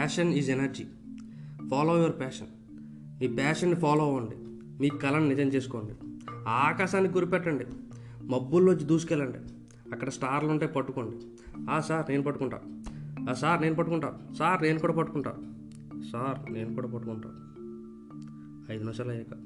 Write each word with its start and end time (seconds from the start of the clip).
Passion 0.00 0.34
is 0.34 0.50
energy 0.50 0.84
follow 1.70 1.96
your 1.96 2.18
passion 2.18 2.46
మీ 3.20 3.28
ప్యాషన్ని 3.28 3.76
follow 3.76 4.04
అవ్వండి. 4.04 4.36
మీ 4.80 4.88
కళను 4.88 5.28
నిజం 5.28 5.48
చేసుకోండి. 5.48 5.94
ఆ 6.48 6.50
ఆకాశానికి 6.50 7.14
గురిపెట్టండి. 7.14 7.66
మబ్బుల్లోంచి 8.26 8.84
దూసుకెళ్ళండి. 8.84 9.38
అక్కడ 9.92 10.08
స్టార్లు 10.08 10.48
ఉంటే 10.48 10.66
పట్టుకోండి. 10.66 11.16
ఆ 11.70 11.80
సార్ 11.80 12.10
నేను 12.10 12.22
పట్టుకుంటా. 12.22 12.60
ఆ 13.30 13.32
సార్ 13.32 13.62
నేను 13.62 13.74
పట్టుకుంటా. 13.74 14.18
సార్ 14.38 14.62
నేను 14.62 14.78
కూడా 14.78 14.92
పట్టుకుంటా. 14.92 15.34
సార్ 16.12 16.52
నేను 16.52 16.74
కూడా 16.74 16.88
పట్టుకుంటా. 16.88 17.28
ఐదు 18.74 18.82
నిమిషాలు 18.82 19.10
అయ్యాక 19.10 19.36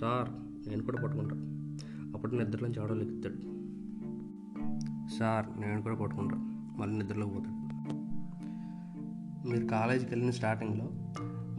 సార్ 0.00 0.28
నేను 0.68 0.82
కూడా 0.82 1.02
పట్టుకుంటా. 1.02 1.36
అప్పుడు 2.14 2.34
నిద్రలోంచి 2.34 2.82
ఆడోళ్ళు 2.82 3.04
ఎక్కుతాడు 3.04 3.36
సార్ 5.18 5.60
నేను 5.60 5.82
కూడా 5.82 5.94
పట్టుకుంటా. 5.94 6.36
మళ్ళీ 6.78 6.98
నిద్రలోకి 6.98 7.34
పోతాడు. 7.34 7.63
మీరు 9.44 9.66
కాలేజీకి 9.66 10.10
వెళ్ళిన 10.10 10.30
స్టార్టింగ్లో 10.30 10.88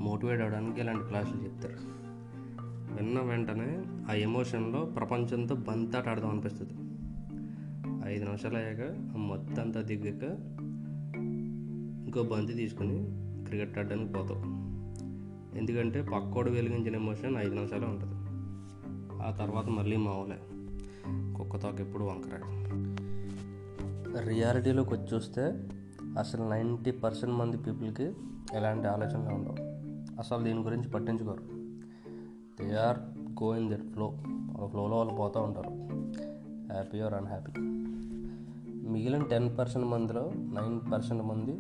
మోటివేట్ 0.04 0.42
అవ్వడానికి 0.42 0.82
ఇలాంటి 0.82 1.08
క్లాసులు 1.08 1.44
చెప్తారు. 1.44 1.76
విన్న 2.96 3.20
వెంటనే 3.20 3.84
ఆ 4.10 4.14
ఎమోషన్లో 4.14 4.86
ప్రపంచంతో 4.86 5.56
బంతాట 5.56 6.08
ఆడదాం 6.08 6.30
అనిపిస్తుంది. 6.30 6.74
ఐదు 8.08 8.26
నిమిషాలు 8.26 8.58
అయ్యాక 8.58 9.14
ఆ 9.14 9.18
మొత్తం 9.18 9.62
అంతా 9.62 9.82
దిగాక 9.82 10.24
ఇంకో 12.06 12.24
బంతి 12.24 12.54
తీసుకుని 12.54 13.06
క్రికెట్ 13.46 13.78
ఆడడానికి 13.78 14.14
పోతాం. 14.14 14.38
ఎందుకంటే 15.56 16.02
పక్కోడు 16.02 16.52
వెలిగించిన 16.52 16.96
ఎమోషన్ 16.96 17.38
ఐదు 17.38 17.54
నిమిషాలే 17.54 17.88
ఉంటుంది. 17.88 18.16
ఆ 19.24 19.32
తర్వాత 19.32 19.66
మళ్ళీ 19.66 19.98
మామూలే 19.98 20.38
కుక్కతోక 21.38 21.82
ఎప్పుడు 21.82 22.04
వంకర 22.04 22.40
రియాలిటీలోకి 24.28 24.94
వచ్చి 24.94 25.16
చూస్తే 25.16 25.42
అసలు 26.20 26.50
నైంటీ 26.50 26.92
పర్సెంట్ 26.92 27.36
మంది 27.36 27.58
పీపుల్కి 27.58 28.14
ఎలాంటి 28.54 28.88
ఆలోచనలు 28.88 29.36
ఉండవు. 29.36 29.56
అసలు 30.20 30.44
దీని 30.44 30.60
గురించి 30.60 30.90
పట్టించుకోరు. 30.90 31.44
They 32.64 32.76
are 32.76 33.00
going 33.44 33.72
that 33.72 33.94
flow 33.94 34.14
ఆ 34.64 34.66
ఫ్లోలో 34.66 34.98
వాళ్ళు 34.98 35.14
పోతూ 35.14 35.42
ఉంటారు. 35.42 35.70
హ్యాపీ 36.72 37.00
ఆర్ 37.00 37.14
అన్హ్యాపీ 37.14 37.62
మిగిలిన 38.90 39.24
టెన్ 39.24 39.58
పర్సెంట్ 39.58 39.88
మందిలో 39.88 40.32
నైన్ 40.36 40.92
పర్సెంట్ 40.94 41.24
మంది 41.24 41.60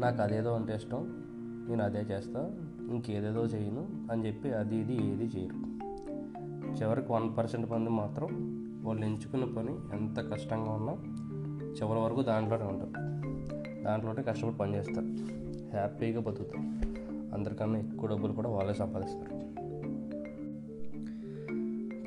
నాకు 0.00 0.22
అదేదో 0.22 0.54
అంటే 0.54 0.74
ఇష్టం. 0.74 1.22
నేను 1.68 1.84
అదే 1.84 1.98
చేస్తా. 1.98 2.50
ఇంకేదేదో 2.90 3.44
చేయను 3.44 4.12
అని 4.12 4.26
చెప్పి 4.26 4.52
అది 4.52 4.76
ఇది 4.76 4.94
ఏది 4.94 5.24
చేయరు. 5.24 5.54
చివరికి 6.74 7.12
వన్ 7.12 7.36
పర్సెంట్ 7.38 7.70
మంది 7.70 7.90
మాత్రం 7.90 8.28
వాళ్ళు 8.84 9.04
ఎంచుకున్న 9.04 9.44
పని 9.44 9.98
ఎంత 9.98 10.20
కష్టంగా 10.20 10.70
ఉన్నా 10.70 10.92
చివరి 11.70 12.00
వరకు 12.00 12.22
దాంట్లోనే 12.22 12.64
ఉంటారు. 12.64 13.16
దాంట్లోనే 13.86 14.22
కష్టపడి 14.22 14.56
పనిచేస్తారు. 14.56 15.06
హ్యాపీగా 15.70 16.20
బతుకుతారు. 16.20 16.60
అందరికన్నా 17.34 17.78
ఎక్కువ 17.78 18.08
డబ్బులు 18.08 18.32
కూడా 18.32 18.50
వాళ్ళే 18.50 18.74
సంపాదిస్తారు. 18.74 19.36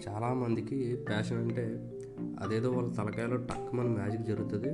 చాలామందికి 0.09 0.95
ప్యాషన్ 0.95 1.37
అంటే 1.37 1.91
అదేదో 2.39 2.71
వాళ్ళ 2.71 2.93
తలకాయలో 2.93 3.35
టక్మని 3.35 3.89
మ్యాజిక్ 3.89 4.23
జరుగుతుంది. 4.23 4.69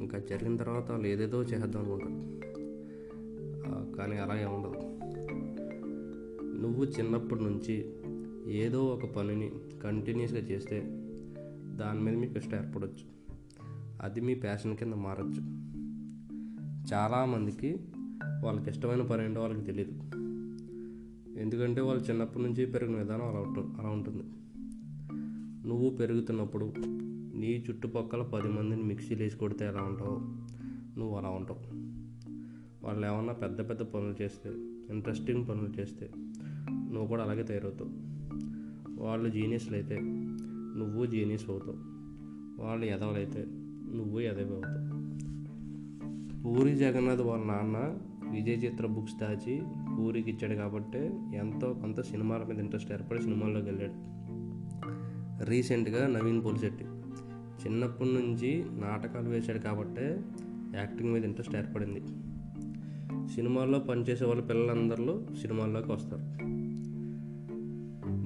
ఇంకా 0.00 0.18
జరిగిన 0.18 0.56
తర్వాత 0.56 0.90
వాళ్ళు 0.90 1.08
ఏదేదో 1.08 1.42
చేద్దాం 1.42 1.82
అనుకుంటారు. 1.82 2.30
కానీ 3.96 4.16
అలా 4.16 4.48
ఉండదు. 4.48 4.80
నువ్వు 6.62 6.84
చిన్నప్పటి 6.84 7.44
నుంచి 7.44 7.94
ఏదో 8.52 8.84
ఒక 8.84 9.04
పనిని 9.04 9.50
కంటిన్యూస్గా 9.84 10.40
చేస్తే 10.40 10.80
దాని 11.76 12.00
మీద 12.00 12.14
మీకు 12.14 12.38
ఇష్టం 12.38 12.56
ఏర్పడవచ్చు 12.56 13.04
అది 14.02 14.20
మీ 14.20 14.34
ప్యాషన్ 14.34 14.76
కింద 14.76 14.94
మారచ్చు. 14.94 15.70
చాలామందికి 16.92 17.78
వాళ్ళకి 18.44 18.70
ఇష్టమైన 18.70 19.02
పని 19.02 19.24
ఏంటో 19.24 19.40
వాళ్ళకి 19.40 19.64
తెలియదు 19.64 19.90
ఎందుకంటే 21.38 21.80
వాళ్ళు 21.80 22.04
చిన్నప్పటి 22.04 22.42
నుంచి 22.42 22.66
పెరిగిన 22.66 22.96
విధానం 22.96 23.28
అలా 23.28 23.40
ఉంటుంది 23.40 23.80
అలా 23.80 23.88
ఉంటుంది. 23.88 24.22
నువ్వు 25.68 25.90
పెరుగుతున్నప్పుడు 25.90 26.72
నీ 27.36 27.64
చుట్టుపక్కల 27.70 28.22
పది 28.22 28.48
మందిని 28.48 28.82
మిక్సీలు 28.82 29.22
వేసి 29.22 29.36
కొడితే 29.36 29.66
ఎలా 29.66 29.82
ఉంటావు? 29.82 30.16
నువ్వు 30.98 31.16
అలా 31.16 31.28
ఉంటావు. 31.28 31.60
వాళ్ళు 32.86 33.06
ఏమన్నా 33.06 33.32
పెద్ద 33.32 33.68
పెద్ద 33.68 33.82
పనులు 33.82 34.22
చేస్తే 34.22 34.50
ఇంట్రెస్టింగ్ 34.90 35.48
పనులు 35.48 35.80
చేస్తే 35.80 36.10
నువ్వు 36.70 37.06
కూడా 37.06 37.22
అలాగే 37.22 37.42
తయారవుతావు. 37.42 37.90
వాళ్ళు 39.02 39.28
జీనియస్లు 39.28 39.76
అయితే 39.76 39.98
నువ్వు 40.78 41.06
జీనియస్ 41.06 41.50
అవుతావు. 41.50 41.76
వాళ్ళు 42.62 42.86
ఎదవలైతే 42.86 43.46
నువ్వు 43.94 44.20
ఎదవి 44.20 44.54
అవుతావు 44.54 44.99
పూరి 46.44 46.76
జగన్నాథ్ 46.76 47.20
వాళ్ళ 47.20 47.44
నాన్న 47.44 47.76
విజయ్ 48.30 48.64
చిత్ర 48.64 48.86
బుక్స్ 48.86 49.14
దాచి 49.16 49.62
పూరికి 49.98 50.30
ఇచ్చాడు 50.30 50.54
కాబట్టి 50.54 50.98
ఎంతో 51.34 51.72
కొంత 51.72 52.00
సినిమాల 52.00 52.42
మీద 52.42 52.58
ఇంట్రెస్ట్ 52.58 52.92
ఏర్పడి 52.92 53.22
సినిమాల్లోకి 53.22 53.66
వెళ్ళాడు. 53.66 53.92
రీసెంట్గా 55.44 56.06
నవీన్ 56.06 56.44
పోలిశెట్టి 56.44 56.84
చిన్నప్పటి 57.64 58.12
నుంచి 58.12 58.64
నాటకాలు 58.70 59.28
వేశాడు 59.28 59.58
కాబట్టే 59.58 60.20
యాక్టింగ్ 60.74 61.12
మీద 61.12 61.24
ఇంట్రెస్ట్ 61.24 61.56
ఏర్పడింది. 61.56 62.00
సినిమాల్లో 63.34 63.78
పనిచేసే 63.78 64.24
వాళ్ళ 64.24 64.42
పిల్లలందరూ 64.42 65.22
సినిమాల్లోకి 65.40 65.92
వస్తారు. 65.92 66.22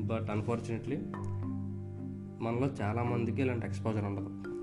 బట్ 0.07 0.31
అన్ఫార్చునేట్లీ 0.31 0.97
మనలో 2.41 2.71
చాలామందికి 2.83 3.43
ఇలాంటి 3.43 3.67
ఎక్స్పోజర్ 3.67 4.05
ఉండదు. 4.05 4.54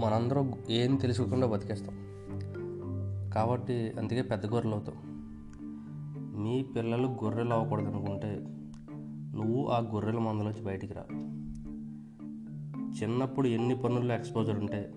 మనందరం 0.00 0.52
ఏం 0.70 0.96
తెలుసుకోకుండా 0.96 1.46
బతికేస్తాం. 1.46 1.96
కాబట్టి 3.30 3.92
అందుకే 3.98 4.22
పెద్ద 4.22 4.46
గొర్రెలు 4.46 4.74
అవుతాం. 4.74 4.94
మీ 6.42 6.62
పిల్లలు 6.62 7.06
గొర్రెలు 7.08 7.54
అవ్వకూడదు 7.54 7.86
అనుకుంటే 7.86 8.46
నువ్వు 9.36 9.66
ఆ 9.66 9.78
గొర్రెల 9.78 10.18
మందలోంచి 10.18 10.64
బయటికి 10.64 10.94
రా. 10.94 11.04
చిన్నప్పుడు 13.02 13.48
ఎన్ని 13.48 13.76
పనుల్లో 13.76 14.14
ఎక్స్పోజర్ 14.14 14.58
ఉంటే 14.58 14.92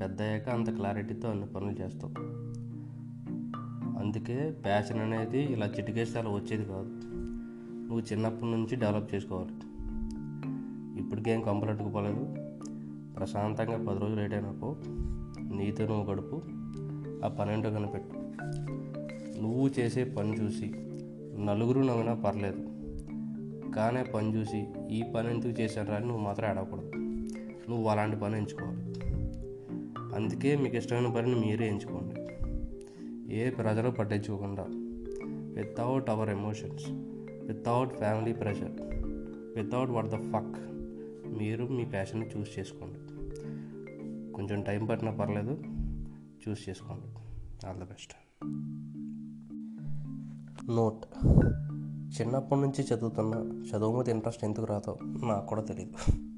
పెద్ద 0.00 0.22
అయ్యాక 0.22 0.48
అంత 0.48 0.70
క్లారిటీతో 0.70 1.28
అన్ని 1.28 1.46
పనులు 1.46 1.70
చేస్తావు 1.70 2.12
అందుకే 3.98 4.50
ప్యాషన్ 4.64 5.00
అనేది 5.00 5.42
ఇలా 5.42 5.66
చిటికేస్తే 5.66 6.18
అలా 6.18 6.30
వచ్చేది 6.30 6.64
కాదు. 6.64 7.00
నువ్వు 7.86 8.00
చిన్నప్పటి 8.00 8.50
నుంచి 8.50 8.76
డెవలప్ 8.76 9.14
చేసుకోవాలి. 9.14 9.52
ఇప్పటికేం 11.00 11.42
కంపల్ 11.42 11.94
పోలేదు. 11.94 12.49
ప్రశాంతంగా 13.16 13.90
పది 13.90 13.98
రోజులు 13.98 14.20
లేట్ 14.20 14.34
అయినాకో 14.34 14.76
నీతో 15.56 15.86
నువ్వు 15.86 16.12
గడుపు 16.12 16.42
ఆ 17.24 17.28
పన్నెండు 17.28 17.68
కనిపెట్టు. 17.68 18.14
నువ్వు 19.40 19.68
చేసే 19.68 20.04
పని 20.04 20.40
చూసి 20.40 20.72
నలుగురు 21.44 21.80
నవ్వినా 21.80 22.14
పర్లేదు 22.14 22.62
కానీ 23.70 24.02
పని 24.02 24.36
చూసి 24.36 24.66
ఈ 24.90 25.04
పని 25.16 25.30
ఎందుకు 25.30 25.60
చేశాను 25.60 25.92
అని 25.92 26.06
నువ్వు 26.06 26.24
మాత్రం 26.24 26.50
ఆడకూడదు 26.50 26.92
నువ్వు 27.70 27.88
అలాంటి 27.88 28.16
పని 28.16 28.36
ఎంచుకోవాలి. 28.36 28.82
అందుకే 30.14 30.56
మీకు 30.56 30.76
ఇష్టమైన 30.76 31.12
పనిని 31.12 31.34
మీరే 31.34 31.68
ఎంచుకోండి. 31.68 32.14
ఏ 33.34 33.50
ప్రజలు 33.50 33.90
పట్టించుకోకుండా 33.90 34.66
without 35.54 36.10
our 36.10 36.30
emotions 36.30 36.84
without 37.46 37.92
family 37.92 38.32
pressure 38.32 38.72
without 39.56 39.90
what 39.90 40.06
the 40.06 40.14
fuck 40.14 40.79
మీరు 41.38 41.66
మీ 41.66 41.84
ప్యాషన్ని 41.84 42.26
చూస్ 42.26 42.58
చేసుకోండి. 42.58 42.98
కొంచెం 44.32 44.62
టైం 44.62 44.86
పట్టినా 44.86 45.12
పర్లేదు 45.12 45.62
చూస్ 46.48 46.68
చేసుకోండి. 46.68 47.08
ఆల్ 47.68 47.78
ద 47.78 47.82
బెస్ట్ 47.82 48.12
నోట్ 50.70 51.04
చిన్నప్పటి 52.20 52.60
నుంచి 52.60 52.82
చదువుతున్న 52.82 53.34
చదువు 53.70 53.96
మీద 53.96 54.08
ఇంట్రెస్ట్ 54.08 54.44
ఎందుకు 54.44 54.64
రాదో 54.64 54.98
నాకు 55.26 55.46
కూడా 55.46 55.62
తెలియదు 55.62 56.29